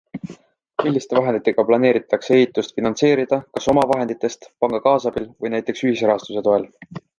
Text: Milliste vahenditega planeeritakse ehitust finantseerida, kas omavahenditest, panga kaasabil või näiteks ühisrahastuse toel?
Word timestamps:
Milliste 0.85 1.17
vahenditega 1.19 1.65
planeeritakse 1.67 2.33
ehitust 2.37 2.73
finantseerida, 2.81 3.39
kas 3.59 3.69
omavahenditest, 3.75 4.49
panga 4.65 4.83
kaasabil 4.89 5.31
või 5.37 5.55
näiteks 5.57 5.87
ühisrahastuse 5.91 6.47
toel? 6.51 6.69